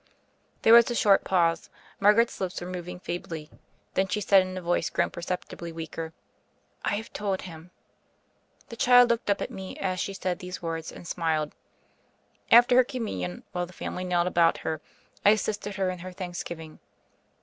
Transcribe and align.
There 0.63 0.73
was 0.73 0.89
a 0.89 0.95
short 0.95 1.23
pause; 1.23 1.69
Margaret's 1.99 2.41
lips 2.41 2.59
were 2.59 2.65
moving 2.65 2.99
feebly; 2.99 3.51
then 3.93 4.07
she 4.07 4.19
said 4.19 4.41
in 4.41 4.57
a 4.57 4.59
voice 4.63 4.89
grown 4.89 5.11
perceptibly 5.11 5.71
weaker, 5.71 6.11
"I 6.83 6.95
have 6.95 7.13
told 7.13 7.43
Him." 7.43 7.69
The 8.69 8.75
child 8.75 9.11
looked 9.11 9.29
up 9.29 9.43
at 9.43 9.51
me 9.51 9.77
as 9.77 9.99
she 9.99 10.15
said 10.15 10.39
these 10.39 10.59
words, 10.59 10.91
and 10.91 11.07
smiled. 11.07 11.53
After 12.51 12.77
her 12.77 12.83
Communion, 12.83 13.43
while 13.51 13.67
the 13.67 13.73
family 13.73 14.03
knelt 14.03 14.25
about 14.25 14.57
her, 14.65 14.81
I 15.23 15.29
assisted 15.29 15.75
her 15.75 15.91
in 15.91 15.99
her 15.99 16.11
thanksgiving. 16.11 16.79